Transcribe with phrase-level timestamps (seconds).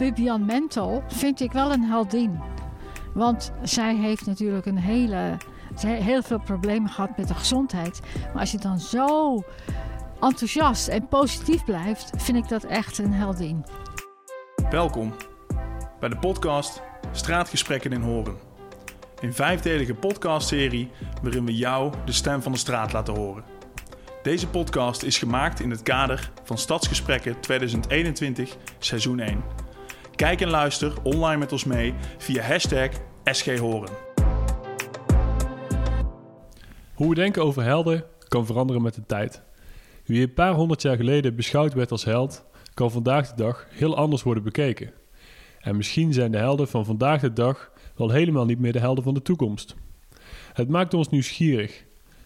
[0.00, 2.40] Bibian Mentel vind ik wel een heldin.
[3.14, 5.36] Want zij heeft natuurlijk een hele,
[5.86, 8.00] heel veel problemen gehad met de gezondheid.
[8.32, 9.42] Maar als je dan zo
[10.20, 13.64] enthousiast en positief blijft, vind ik dat echt een heldin.
[14.70, 15.14] Welkom
[15.98, 16.82] bij de podcast
[17.12, 18.36] Straatgesprekken in Horen.
[19.20, 20.90] Een vijfdelige podcastserie
[21.22, 23.44] waarin we jou de stem van de straat laten horen.
[24.22, 29.68] Deze podcast is gemaakt in het kader van Stadsgesprekken 2021 seizoen 1.
[30.20, 32.88] Kijk en luister online met ons mee via hashtag
[33.24, 33.90] SGHoren.
[36.94, 39.42] Hoe we denken over helden kan veranderen met de tijd.
[40.04, 43.96] Wie een paar honderd jaar geleden beschouwd werd als held, kan vandaag de dag heel
[43.96, 44.92] anders worden bekeken.
[45.60, 49.04] En misschien zijn de helden van vandaag de dag wel helemaal niet meer de helden
[49.04, 49.74] van de toekomst.
[50.52, 51.84] Het maakt ons nieuwsgierig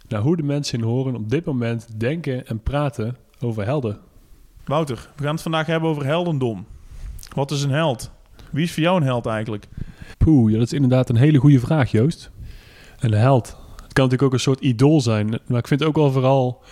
[0.08, 4.00] naar hoe de mensen in Horen op dit moment denken en praten over helden.
[4.64, 6.66] Wouter, we gaan het vandaag hebben over heldendom.
[7.34, 8.10] Wat is een held?
[8.50, 9.68] Wie is voor jou een held eigenlijk?
[10.18, 12.30] Poeh, ja, dat is inderdaad een hele goede vraag, Joost.
[12.98, 13.46] Een held.
[13.82, 16.62] Het kan natuurlijk ook een soort idool zijn, maar ik vind het ook wel vooral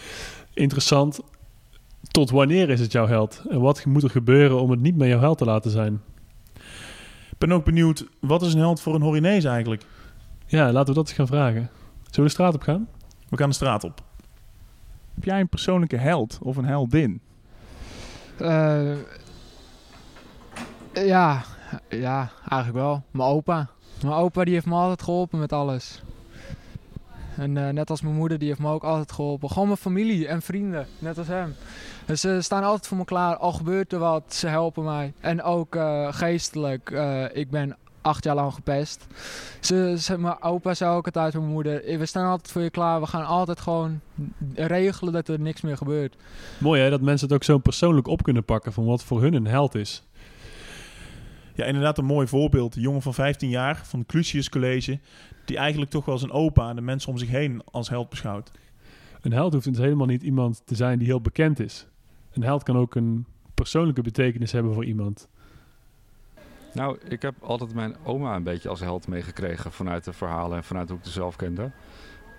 [0.54, 1.20] interessant.
[2.10, 3.42] Tot wanneer is het jouw held?
[3.48, 6.00] En wat moet er gebeuren om het niet meer jouw held te laten zijn?
[7.30, 9.82] Ik ben ook benieuwd, wat is een held voor een Horinees eigenlijk?
[10.46, 11.70] Ja, laten we dat eens gaan vragen.
[12.02, 12.88] Zullen we de straat op gaan?
[13.28, 14.02] We gaan de straat op.
[15.14, 17.20] Heb jij een persoonlijke held of een heldin?
[18.36, 18.92] Eh,
[20.92, 21.42] ja,
[21.88, 23.02] ja, eigenlijk wel.
[23.10, 23.68] Mijn opa.
[24.02, 26.02] Mijn opa die heeft me altijd geholpen met alles.
[27.36, 29.50] En eh, net als mijn moeder, die heeft me ook altijd geholpen.
[29.50, 31.54] Gewoon mijn familie en vrienden, net als hem.
[32.14, 33.36] Ze staan altijd voor me klaar.
[33.36, 35.12] Al gebeurt er wat, ze helpen mij.
[35.20, 36.90] En ook eh, geestelijk.
[36.90, 39.06] Eh, ik ben acht jaar lang gepest.
[39.60, 41.98] Ze, ze, mijn opa zei ook altijd mijn moeder.
[41.98, 43.00] We staan altijd voor je klaar.
[43.00, 44.00] We gaan altijd gewoon
[44.54, 46.16] regelen dat er niks meer gebeurt.
[46.58, 49.34] Mooi hè, dat mensen het ook zo persoonlijk op kunnen pakken van wat voor hun
[49.34, 50.02] een held is.
[51.54, 52.76] Ja, inderdaad een mooi voorbeeld.
[52.76, 54.98] Een jongen van 15 jaar van het Clusius College...
[55.44, 58.50] die eigenlijk toch wel zijn opa en de mensen om zich heen als held beschouwt.
[59.20, 61.86] Een held hoeft dus helemaal niet iemand te zijn die heel bekend is.
[62.32, 65.28] Een held kan ook een persoonlijke betekenis hebben voor iemand.
[66.72, 70.64] Nou, ik heb altijd mijn oma een beetje als held meegekregen vanuit de verhalen en
[70.64, 71.70] vanuit hoe ik ze zelf kende.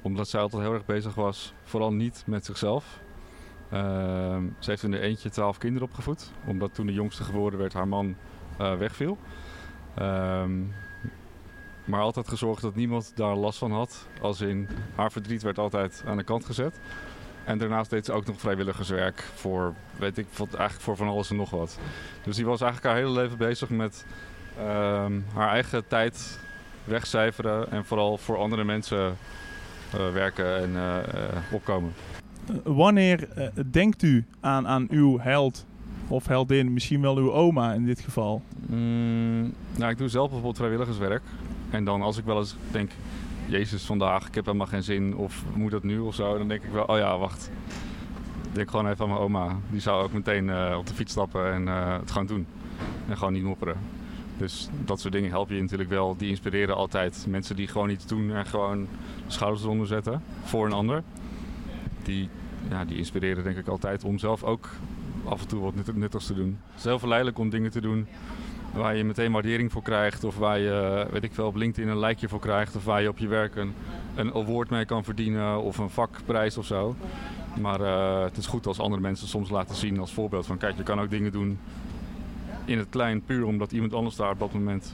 [0.04, 3.00] Omdat zij altijd heel erg bezig was, vooral niet met zichzelf.
[3.70, 7.74] Ehm, ze heeft in de eentje twaalf kinderen opgevoed, omdat toen de jongste geboren werd
[7.74, 8.16] haar man
[8.58, 9.18] wegviel.
[9.96, 10.52] Ehm,
[11.86, 14.08] maar altijd gezorgd dat niemand daar last van had.
[14.22, 16.80] Als in haar verdriet werd altijd aan de kant gezet.
[17.46, 21.36] En daarnaast deed ze ook nog vrijwilligerswerk voor, weet ik eigenlijk voor van alles en
[21.36, 21.80] nog wat.
[22.24, 24.06] Dus die was eigenlijk haar hele leven bezig met
[24.58, 26.40] ehm, haar eigen tijd
[26.84, 29.18] wegcijferen en vooral voor andere mensen
[29.96, 30.98] uh, werken en uh,
[31.52, 31.94] opkomen.
[32.64, 33.28] wanneer
[33.72, 35.66] denkt u aan, aan uw held
[36.08, 38.42] of heldin, misschien wel uw oma in dit geval?
[38.66, 41.22] Mm, nou, ik doe zelf bijvoorbeeld vrijwilligerswerk.
[41.70, 42.92] En dan als ik wel eens denk,
[43.46, 46.64] Jezus vandaag, ik heb helemaal geen zin of moet dat nu of zo, dan denk
[46.64, 47.52] ik wel, oh ja, wacht.
[48.52, 49.56] Denk gewoon even aan mijn oma.
[49.70, 52.46] Die zou ook meteen uh, op de fiets stappen en uh, het gaan doen.
[53.10, 53.78] En gewoon niet mopperen.
[54.38, 56.18] Dus dat soort dingen helpen je natuurlijk wel.
[56.18, 58.88] Die inspireren altijd mensen die gewoon iets doen en gewoon
[59.26, 61.04] de schouders eronder zetten voor een ander.
[62.04, 62.30] Die,
[62.70, 64.70] ja, die inspireren denk ik altijd om zelf ook
[65.26, 66.60] af en toe wat nuttigs te doen.
[66.74, 68.08] Het is om dingen te doen
[68.74, 70.24] waar je meteen waardering voor krijgt.
[70.24, 72.76] Of waar je, weet ik veel, op LinkedIn een likeje voor krijgt.
[72.76, 73.74] Of waar je op je werk een,
[74.16, 76.96] een award mee kan verdienen of een vakprijs of zo.
[77.62, 80.78] Maar uh, het is goed als andere mensen soms laten zien als voorbeeld van kijk,
[80.78, 81.60] je kan ook dingen doen
[82.66, 84.94] in het klein, puur omdat iemand anders daar op dat moment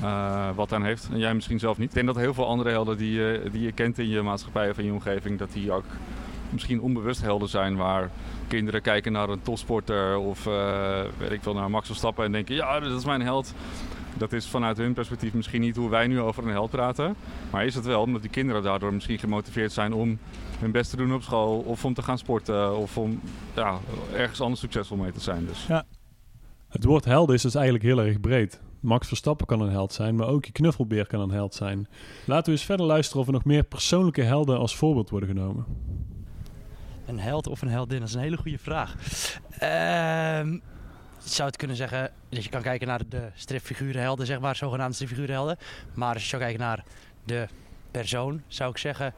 [0.00, 1.08] uh, wat aan heeft.
[1.12, 1.88] En jij misschien zelf niet.
[1.88, 4.70] Ik denk dat heel veel andere helden die, uh, die je kent in je maatschappij
[4.70, 5.84] of in je omgeving, dat die ook
[6.52, 8.10] misschien onbewust helden zijn waar
[8.48, 12.54] kinderen kijken naar een topsporter of uh, weet ik veel, naar Max Verstappen en denken
[12.54, 13.54] ja, dat is mijn held.
[14.16, 17.14] Dat is vanuit hun perspectief misschien niet hoe wij nu over een held praten.
[17.50, 20.18] Maar is het wel omdat die kinderen daardoor misschien gemotiveerd zijn om
[20.58, 23.20] hun best te doen op school of om te gaan sporten of om
[23.54, 23.78] ja,
[24.14, 25.46] ergens anders succesvol mee te zijn.
[25.46, 25.66] Dus.
[25.66, 25.84] Ja.
[26.68, 28.60] Het woord held is dus eigenlijk heel erg breed.
[28.80, 31.88] Max Verstappen kan een held zijn, maar ook je knuffelbeer kan een held zijn.
[32.26, 35.64] Laten we eens verder luisteren of er nog meer persoonlijke helden als voorbeeld worden genomen.
[37.12, 38.94] Een held of een heldin, dat is een hele goede vraag.
[39.58, 40.58] Ehm
[41.22, 44.94] je zou het kunnen zeggen dat je kan kijken naar de stripfigurenhelden, zeg maar, zogenaamde
[44.94, 45.56] stripfigurenhelden.
[45.94, 46.84] Maar als je zou kijken naar
[47.24, 47.46] de
[47.90, 49.14] persoon, zou ik zeggen,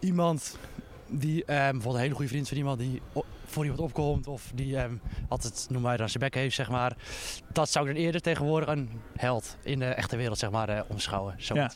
[0.00, 0.58] iemand
[1.06, 3.02] die um, bijvoorbeeld een hele goede vriend van iemand die
[3.46, 6.96] voor iemand opkomt of die um, altijd, noem maar dan zijn bek heeft, zeg maar.
[7.52, 10.80] Dat zou ik dan eerder tegenwoordig een held in de echte wereld, zeg maar, uh,
[10.86, 11.34] omschouwen.
[11.38, 11.72] Ja.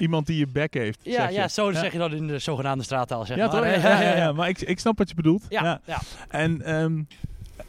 [0.00, 1.00] Iemand die je bek heeft.
[1.02, 1.48] Ja, zeg ja je.
[1.48, 1.78] zo ja.
[1.78, 3.26] zeg je dat in de zogenaamde straattaal.
[3.26, 3.54] Zeg ja, maar.
[3.54, 3.82] toch?
[3.82, 5.46] ja, ja, ja, maar ik, ik snap wat je bedoelt.
[5.48, 6.00] Ja, ja.
[6.28, 7.08] En um,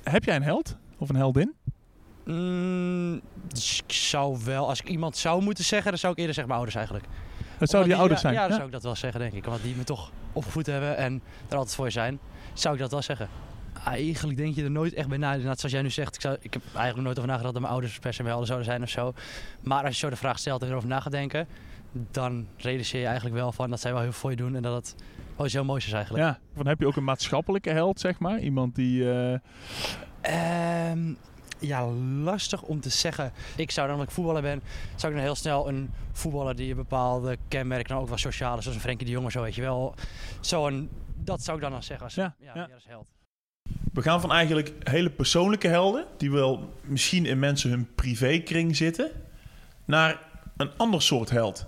[0.03, 1.53] heb jij een held of een heldin?
[2.25, 6.33] Mm, dus ik zou wel, als ik iemand zou moeten zeggen, dan zou ik eerder
[6.35, 7.05] zeggen mijn ouders eigenlijk.
[7.57, 8.33] Het zouden je Omdat ouders die- zijn.
[8.33, 8.55] Ja, ja, dan Ja.
[8.55, 9.45] zou ik dat wel zeggen, denk ik.
[9.45, 12.19] Want die me toch opgevoed hebben en er altijd voor je zijn.
[12.53, 13.29] Zou ik dat wel zeggen.
[13.85, 15.31] Eigenlijk denk je er nooit echt bij na.
[15.31, 17.73] Inderdaad, zoals jij nu zegt, ik, zou, ik heb eigenlijk nooit over nagedacht dat mijn
[17.73, 19.13] ouders per se mijn helden zouden zijn of zo.
[19.61, 21.47] Maar als je zo de vraag stelt en erover na gaat denken,
[21.91, 24.61] dan realiseer je eigenlijk wel van dat zij wel heel veel voor je doen en
[24.61, 24.95] dat het
[25.35, 26.23] wel iets heel moois is eigenlijk.
[26.23, 28.39] Ja, dan heb je ook een maatschappelijke held, zeg maar.
[28.39, 29.11] Iemand die...
[29.11, 29.39] eh,
[30.21, 31.13] Ehm,
[31.59, 31.85] ja,
[32.23, 33.31] lastig om te zeggen.
[33.55, 34.61] Ik zou dan, omdat ik voetballer ben,
[34.95, 38.57] zou ik dan heel snel een voetballer die een bepaalde kenmerken dan ook wel sociaal
[38.57, 39.95] is, zoals een Frenkie de Jong of zo, weet je wel.
[40.39, 42.69] Zo een, dat zou ik dan dan zeggen als Ja, ja, ja.
[42.77, 43.07] is held.
[43.93, 49.11] We gaan van eigenlijk hele persoonlijke helden, die wel misschien in mensen hun privékring zitten,
[49.85, 50.19] naar
[50.57, 51.67] een ander soort held.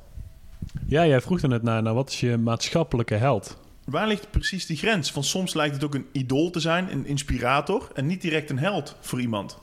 [0.93, 3.57] Ja, jij vroeg er net naar, naar wat is je maatschappelijke held?
[3.85, 5.11] Waar ligt precies die grens?
[5.11, 8.59] Van soms lijkt het ook een idool te zijn, een inspirator, en niet direct een
[8.59, 9.57] held voor iemand.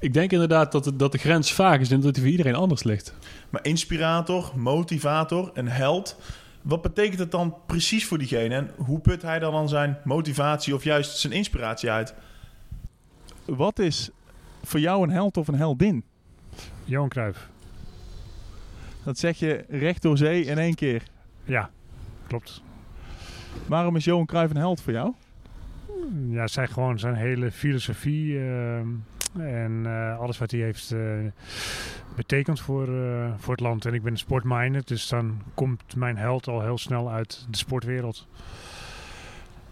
[0.00, 2.54] Ik denk inderdaad dat, het, dat de grens vaag is en dat die voor iedereen
[2.54, 3.14] anders ligt.
[3.50, 6.16] Maar inspirator, motivator, een held.
[6.62, 8.54] Wat betekent het dan precies voor diegene?
[8.54, 12.14] En hoe put hij dan aan zijn motivatie of juist zijn inspiratie uit?
[13.44, 14.10] wat is
[14.64, 16.04] voor jou een held of een heldin?
[16.84, 17.51] Johan Cruijff.
[19.04, 21.02] Dat zeg je recht door zee in één keer.
[21.44, 21.70] Ja,
[22.26, 22.62] klopt.
[23.66, 25.12] Waarom is Johan Cruijff een held voor jou?
[26.28, 28.88] Ja, zijn gewoon zijn hele filosofie ehm,
[29.40, 31.00] en eh, alles wat hij heeft eh,
[32.16, 33.84] betekend voor, eh, voor het land.
[33.84, 38.28] En ik ben sportminded, dus dan komt mijn held al heel snel uit de sportwereld.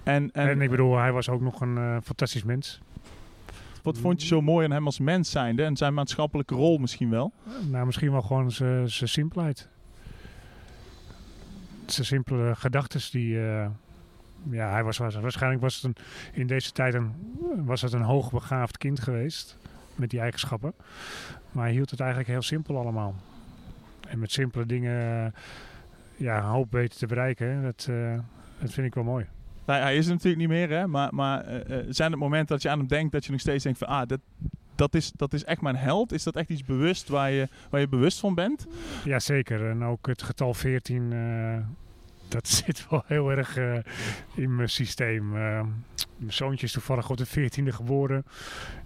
[0.03, 2.81] En, en, En, ik bedoel, hij was ook nog een fantastisch mens.
[3.83, 5.63] Wat vond je zo mooi aan hem als mens zijnde?
[5.63, 7.33] En zijn maatschappelijke rol misschien wel?
[7.71, 9.69] Nou, misschien wel gewoon zijn simpelheid.
[11.87, 13.39] Zijn simpele gedachten die...
[13.39, 13.67] eh,
[14.51, 16.01] ja, hij was, waarschijnlijk was het
[16.33, 17.13] in deze tijd een,
[17.57, 19.57] was het een hoogbegaafd kind geweest.
[19.95, 20.73] Met die eigenschappen.
[21.53, 23.15] Maar hij hield het eigenlijk heel simpel allemaal.
[24.09, 25.33] En met simpele dingen eh,
[26.17, 27.63] ja, een hoop weten te bereiken.
[27.63, 28.19] Dat, eh,
[28.61, 29.27] dat vind ik wel mooi.
[29.71, 30.87] Nou, hij is er natuurlijk niet meer, hè?
[30.87, 33.41] maar, maar eh, eh, zijn het momenten dat je aan hem denkt dat je nog
[33.41, 34.21] steeds denkt van ah, dat,
[34.75, 36.13] dat, is, dat is echt mijn held?
[36.13, 38.67] Is dat echt iets bewust waar je, waar je bewust van bent?
[39.05, 39.71] Jazeker.
[39.71, 41.57] En ook het getal 14, eh,
[42.29, 43.57] dat zit wel heel erg
[44.35, 45.31] in mijn systeem.
[45.31, 45.83] Mijn
[46.27, 48.25] zoontje is toevallig op de 14e geboren.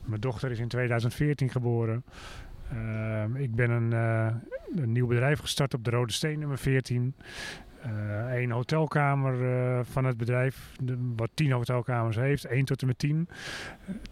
[0.05, 2.05] Mijn dochter is in 2014 geboren.
[2.71, 3.93] Eh, ik ben een,
[4.77, 7.15] een nieuw bedrijf gestart op de Rode Steen, nummer 14.
[8.31, 10.73] Eén hotelkamer eh, van het bedrijf,
[11.17, 13.29] wat tien hotelkamers heeft, één tot en met tien.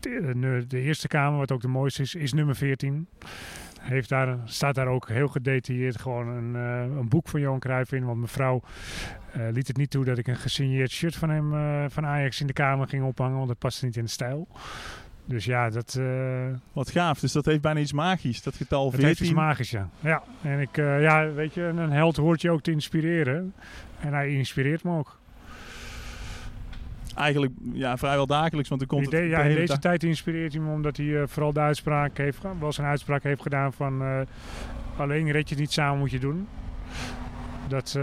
[0.01, 3.07] De, de- de eerste kamer, wat ook de mooiste is, is nummer 14
[3.83, 7.93] heeft daar, staat daar ook heel gedetailleerd gewoon een, eh, een boek van Johan Cruijff
[7.93, 8.05] in.
[8.05, 8.63] Want mevrouw
[9.33, 12.41] eh, liet het niet toe dat ik een gesigneerd shirt van hem eh, van Ajax
[12.41, 13.37] in de kamer ging ophangen.
[13.37, 14.49] Want dat paste niet in de stijl.
[15.25, 18.91] Dus ja, dat, eh Wat gaaf, dus dat heeft bijna iets magisch, dat getal dat
[18.91, 19.09] 14.
[19.09, 19.89] heeft iets magisch, ja.
[20.01, 20.23] ja.
[20.43, 23.55] En ik, eh, ja, weet je, een held hoort je ook te inspireren.
[24.01, 25.21] En hij inspireert me ook.
[27.15, 30.53] Eigenlijk ja, vrijwel dagelijks, want er komt de- het ja, de in deze tijd inspireert
[30.53, 34.03] hij me omdat hij eh, vooral de uitspraak heeft, wel zijn uitspraak heeft gedaan van
[34.97, 36.49] alleen red je het niet samen moet je doen.
[37.69, 37.95] Dat,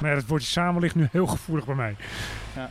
[0.00, 1.96] maar ja, dat woordje samen ligt nu heel gevoelig bij mij.
[2.56, 2.70] Ja.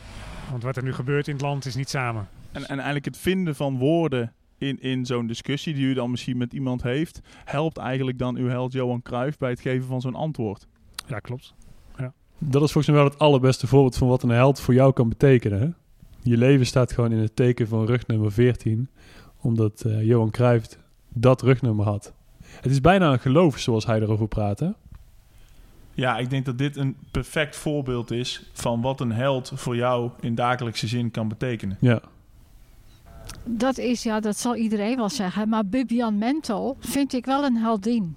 [0.50, 2.28] Want wat er nu gebeurt in het land is niet samen.
[2.52, 6.36] En, en eigenlijk het vinden van woorden in, in zo'n discussie die u dan misschien
[6.36, 10.14] met iemand heeft, helpt eigenlijk dan uw held Johan Cruijff bij het geven van zo'n
[10.14, 10.66] antwoord.
[11.06, 11.54] Ja, klopt.
[12.38, 15.08] Dat is volgens mij wel het allerbeste voorbeeld van wat een held voor jou kan
[15.08, 15.60] betekenen.
[15.60, 15.68] Hè?
[16.22, 18.88] Je leven staat gewoon in het teken van rugnummer 14,
[19.40, 20.78] omdat eh, Johan Cruijff
[21.08, 22.12] dat rugnummer had.
[22.44, 24.60] Het is bijna een geloof zoals hij erover praat.
[24.60, 24.68] Hè?
[25.94, 30.10] Ja, ik denk dat dit een perfect voorbeeld is van wat een held voor jou
[30.20, 31.76] in dagelijkse zin kan betekenen.
[31.80, 32.00] Ja.
[33.50, 35.48] Dat is, ja, dat zal iedereen wel zeggen.
[35.48, 38.16] Maar Bibian Mentel vind ik wel een heldin.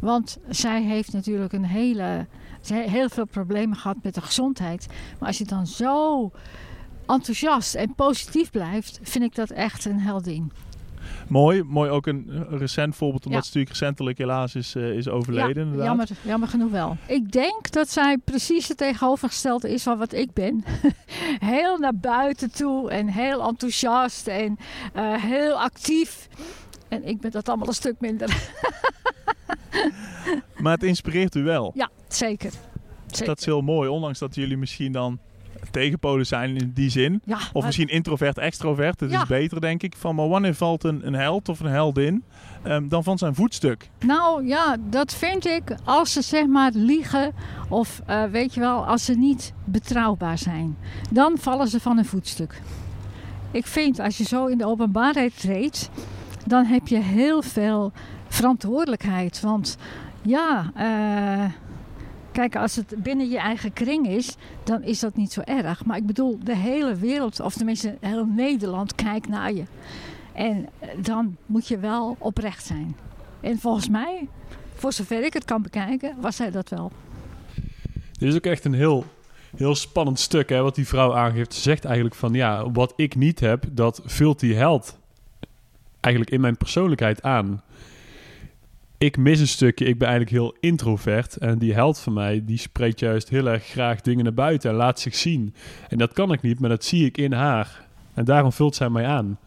[0.00, 2.26] Want zij heeft natuurlijk een hele,
[2.68, 4.86] heel veel problemen gehad met de gezondheid.
[5.18, 6.30] Maar als je dan zo
[7.06, 10.52] enthousiast en positief blijft, vind ik dat echt een heldin.
[11.28, 13.50] Mooi, mooi ook een eh, recent voorbeeld, omdat Ja.
[13.50, 15.76] ze natuurlijk recentelijk helaas is, eh, is overleden.
[15.76, 16.96] ja, jammer, jammer genoeg wel.
[17.06, 20.64] Ik denk dat zij precies het tegenovergestelde is van wat ik ben.
[21.52, 24.58] heel naar buiten toe en heel enthousiast en
[24.94, 26.28] eh, heel actief.
[26.88, 28.36] En ik ben dat allemaal een stuk minder.
[30.58, 31.70] Maar het inspireert u wel.
[31.74, 32.50] Ja, zeker.
[33.06, 33.26] zeker.
[33.26, 35.18] Dat is heel mooi, ondanks dat jullie misschien dan
[35.72, 37.22] tegenpolen zijn in die zin.
[37.24, 38.98] ja, Of maar- misschien introvert, extrovert.
[38.98, 39.22] Dat Ja.
[39.22, 39.94] is beter, denk ik.
[39.96, 42.24] Van, maar wanneer valt een, een held of een heldin
[42.62, 43.90] ehm, dan van zijn voetstuk?
[44.06, 47.32] Nou ja, dat vind ik als ze zeg maar liegen
[47.68, 50.76] of eh, weet je wel, als ze niet betrouwbaar zijn.
[51.10, 52.60] Dan vallen ze van een voetstuk.
[53.50, 55.90] Ik vind als je zo in de openbaarheid treedt
[56.46, 57.92] dan heb je heel veel
[58.28, 59.40] verantwoordelijkheid.
[59.40, 59.76] Want
[60.22, 61.44] ja, eh,
[62.32, 65.84] kijk, als het binnen je eigen kring is, dan is dat niet zo erg.
[65.84, 69.64] Maar ik bedoel, de hele wereld, of tenminste heel Nederland, kijkt naar je.
[70.32, 72.96] En eh, dan moet je wel oprecht zijn.
[73.40, 74.28] En volgens mij,
[74.74, 76.92] voor zover ik het kan bekijken, was hij dat wel.
[78.18, 79.04] Dit is ook echt een heel,
[79.56, 81.54] heel spannend stuk, hè, wat die vrouw aangeeft.
[81.54, 84.98] Ze zegt eigenlijk van, ja, wat ik niet heb, dat vult die held
[86.00, 87.62] eigenlijk in mijn persoonlijkheid aan.
[89.02, 91.36] Ik mis een stukje, ik ben eigenlijk heel introvert.
[91.36, 94.76] En die held van mij, die spreekt juist heel erg graag dingen naar buiten en
[94.76, 95.54] laat zich zien.
[95.88, 97.86] En dat kan ik niet, maar dat zie ik in haar.
[98.14, 99.38] En daarom vult zij mij aan.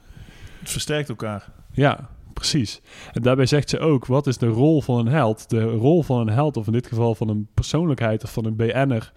[0.60, 1.52] Het versterkt elkaar.
[1.72, 2.82] Ja, precies.
[3.14, 5.50] En daarbij zegt ze ook, wat is de rol van een held?
[5.50, 8.56] De rol van een held, of in dit geval van een persoonlijkheid of van een
[8.56, 9.12] BN'er,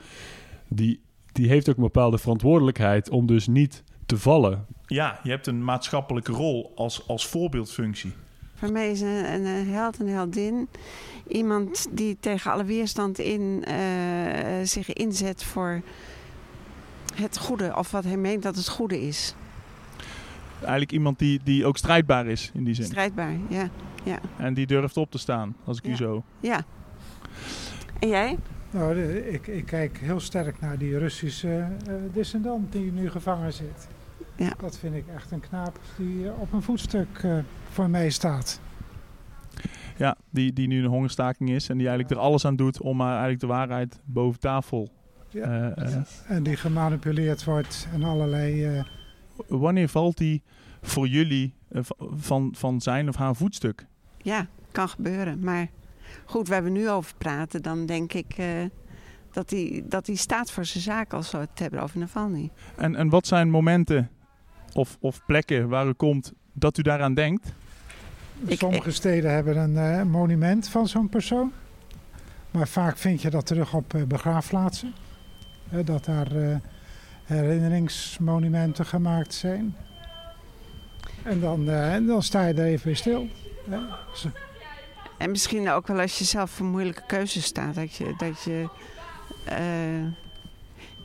[0.69, 1.01] die,
[1.33, 4.67] die heeft ook een bepaalde verantwoordelijkheid om dus niet te vallen.
[4.87, 8.13] Ja, je hebt een maatschappelijke rol als, als voorbeeldfunctie.
[8.59, 10.69] Voor mij is een, een, een held, een heldin,
[11.27, 13.77] iemand die tegen alle weerstand in eh,
[14.63, 15.83] zich inzet voor
[17.15, 19.35] het goede, of wat hij meent dat het goede is.
[20.61, 22.85] Eigenlijk iemand die, die ook strijdbaar is in die zin.
[22.85, 23.71] Strijdbaar, ja.
[24.05, 24.19] ja.
[24.37, 26.25] En die durft op te staan, als ik u zo...
[26.41, 26.65] ja.
[27.99, 28.39] En jij?
[28.71, 33.89] Nou, ik, ik kijk heel sterk naar die Russische eh dissident die nu gevangen zit.
[34.39, 34.53] Ja.
[34.59, 37.39] Dat vind ik echt een knaap die eh, op een voetstuk eh,
[37.71, 38.61] voor mij staat.
[39.97, 42.97] Ja, die, die nu een hongerstaking is en die eigenlijk er alles aan doet om
[42.97, 44.89] maar eigenlijk de waarheid boven tafel.
[45.29, 45.71] Ja.
[45.71, 46.03] eh, eh.
[46.27, 48.65] En die gemanipuleerd wordt en allerlei...
[48.77, 48.85] eh,
[49.47, 50.43] wanneer valt die
[50.83, 51.55] voor jullie
[52.17, 53.87] van, van zijn of haar voetstuk?
[54.19, 55.41] Ja, kan gebeuren.
[55.41, 55.69] Maar
[56.25, 58.47] goed, waar we nu over praten, dan denk ik eh,
[59.33, 62.51] dat hij dat die staat voor zijn zaak als we het hebben over Navalny.
[62.77, 64.11] En, en wat zijn momenten
[64.73, 67.53] of, of plekken waar u komt dat u daaraan denkt?
[68.47, 71.53] Ik- sommige steden hebben een eh, monument van zo'n persoon.
[72.51, 74.93] Maar vaak vind je dat terug op eh, begraafplaatsen.
[75.69, 76.57] Hè, dat daar eh,
[77.25, 79.77] herinneringsmonumenten gemaakt zijn.
[81.23, 83.29] En dan, eh, en dan sta je er even stil.
[83.71, 83.79] hè.
[84.15, 84.29] Zo-
[85.19, 87.75] En misschien ook wel als je zelf voor moeilijke keuzes staat.
[87.75, 88.69] Dat je, dat je
[89.45, 89.59] eh,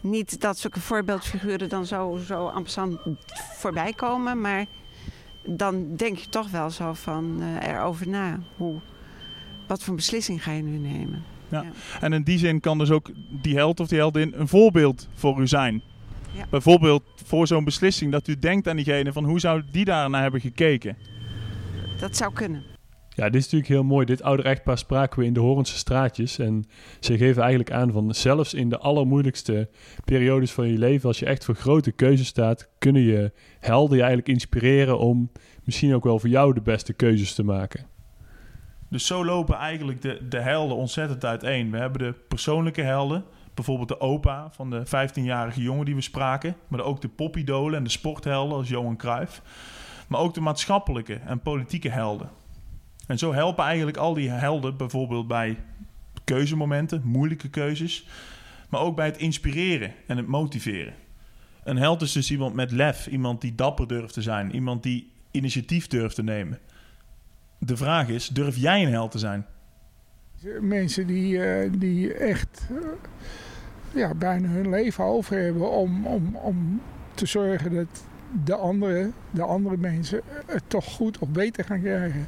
[0.03, 2.97] niet dat zulke voorbeeldfiguren dan zo, zo ampersand
[3.57, 4.41] voorbij komen.
[4.41, 4.65] Maar
[5.45, 8.39] dan denk je toch wel zo van eh, erover na.
[8.57, 8.79] Hoe,
[9.67, 11.23] wat voor beslissing ga je nu nemen?
[12.01, 15.41] En in die zin kan dus ook die held of die heldin een voorbeeld voor
[15.41, 15.81] u zijn.
[16.31, 16.45] Ja.
[16.49, 20.41] Bijvoorbeeld voor zo'n beslissing dat u denkt aan diegene van hoe zou die daarnaar hebben
[20.41, 20.97] gekeken?
[21.99, 22.72] Dat zou kunnen.
[23.15, 24.05] Ja, dit is natuurlijk heel mooi.
[24.05, 26.39] Dit oude echtpaar spraken we in de Horense straatjes.
[26.39, 26.65] En
[26.99, 29.69] ze geven eigenlijk aan van zelfs in de allermoeilijkste
[30.05, 34.03] periodes van je leven, als je echt voor grote keuzes staat, kunnen je helden je
[34.03, 35.31] eigenlijk inspireren om
[35.63, 37.85] misschien ook wel voor jou de beste keuzes te maken.
[38.89, 41.71] Dus zo lopen eigenlijk de, de helden ontzettend uiteen.
[41.71, 43.23] We hebben de persoonlijke helden.
[43.53, 46.55] Bijvoorbeeld de opa van de 15-jarige jongen die we spraken.
[46.67, 49.41] Maar ook de popidolen en de sporthelden als Johan Cruijff.
[50.07, 52.29] Maar ook de maatschappelijke en politieke helden.
[53.07, 55.57] En zo helpen eigenlijk al die helden bijvoorbeeld bij
[56.23, 58.07] keuzemomenten, moeilijke keuzes.
[58.69, 60.93] Maar ook bij het inspireren en het motiveren.
[61.63, 63.07] Een held is dus iemand met lef.
[63.07, 64.55] Iemand die dapper durft te zijn.
[64.55, 66.59] Iemand die initiatief durft te nemen.
[67.57, 69.45] De vraag is, durf jij een held te zijn?
[70.61, 72.77] Mensen die, eh, die echt eh,
[73.93, 76.81] ja, bijna hun leven over hebben om, om, om
[77.13, 78.05] te zorgen dat
[78.45, 82.27] de andere, de andere mensen het toch goed of beter gaan krijgen.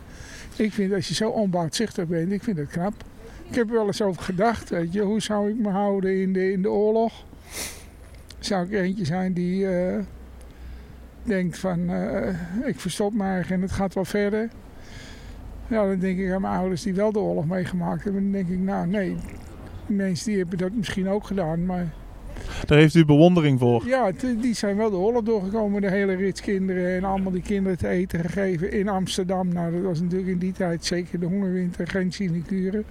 [0.55, 2.93] Ik vind als je zo onbaatzichtig bent, ik vind het knap.
[3.49, 6.33] Ik heb er wel eens over gedacht, weet je, hoe zou ik me houden in
[6.33, 7.13] de, in de oorlog?
[8.39, 10.03] Zou ik eentje zijn die eh,
[11.23, 12.35] denkt van, eh,
[12.65, 14.49] ik verstop me en het gaat wel verder.
[15.67, 18.21] Ja, dan denk ik aan mijn ouders die wel de oorlog meegemaakt hebben.
[18.21, 19.15] Dan denk ik, nou nee,
[19.87, 21.65] mensen die hebben dat misschien ook gedaan.
[21.65, 21.93] Maar
[22.65, 23.87] Daar heeft u bewondering voor.
[23.87, 24.11] ja,
[24.41, 25.81] die zijn wel de oorlog doorgekomen.
[25.81, 29.53] De hele rits kinderen en allemaal die kinderen te eten gegeven in Amsterdam.
[29.53, 32.83] Nou, dat was natuurlijk in die tijd zeker de hongerwinter, geen sinecure.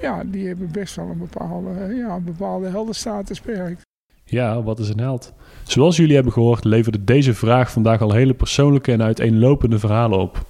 [0.00, 3.82] Ja, die hebben best wel een bepaalde, ja, een bepaalde heldenstatus bereikt.
[4.24, 5.32] Ja, wat is een held?
[5.62, 10.46] Zoals jullie hebben gehoord, leverde deze vraag vandaag al hele persoonlijke en uiteenlopende verhalen op.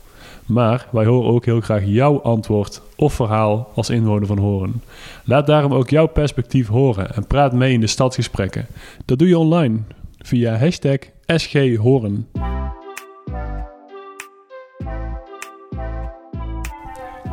[0.50, 4.82] Maar wij horen ook heel graag jouw antwoord of verhaal als inwoner van Horen.
[5.24, 8.66] Laat daarom ook jouw perspectief horen en praat mee in de stadsgesprekken.
[9.04, 9.78] Dat doe je online
[10.18, 12.28] via hashtag SGHoren.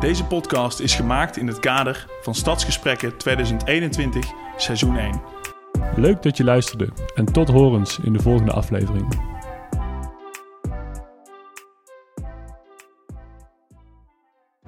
[0.00, 5.20] Deze podcast is gemaakt in het kader van Stadsgesprekken 2021, seizoen 1.
[5.96, 9.37] Leuk dat je luisterde en tot horens in de volgende aflevering.